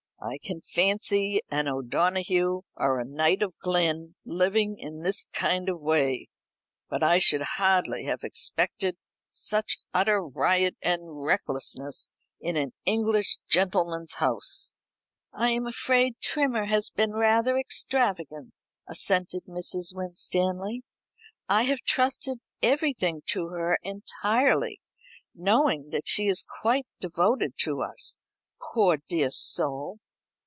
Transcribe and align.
I 0.23 0.37
can 0.43 0.61
fancy 0.61 1.41
an 1.49 1.67
O'Donoghue 1.67 2.61
or 2.75 2.99
a 2.99 3.05
Knight 3.05 3.41
of 3.41 3.57
Glyn 3.57 4.13
living 4.23 4.77
in 4.77 5.01
this 5.01 5.25
kind 5.25 5.67
of 5.67 5.81
way; 5.81 6.27
but 6.91 7.01
I 7.01 7.17
should 7.17 7.41
hardly 7.41 8.05
have 8.05 8.19
expected 8.21 8.97
such 9.31 9.79
utter 9.95 10.21
riot 10.23 10.75
and 10.83 11.23
recklessness 11.23 12.13
in 12.39 12.55
an 12.55 12.71
English 12.85 13.39
gentleman's 13.49 14.13
house." 14.19 14.75
"I 15.33 15.49
am 15.53 15.65
afraid 15.65 16.19
Trimmer 16.21 16.65
has 16.65 16.91
been 16.91 17.13
rather 17.13 17.57
extravagant," 17.57 18.53
assented 18.87 19.45
Mrs. 19.47 19.95
Winstanley. 19.95 20.83
"I 21.49 21.63
have 21.63 21.79
trusted 21.81 22.41
everything 22.61 23.23
to 23.29 23.47
her 23.47 23.79
entirely, 23.81 24.81
knowing 25.33 25.89
that 25.89 26.07
she 26.07 26.27
is 26.27 26.45
quite 26.61 26.85
devoted 26.99 27.53
to 27.61 27.81
us, 27.81 28.19
poor 28.75 28.99
dear 29.09 29.31
soul." 29.31 29.97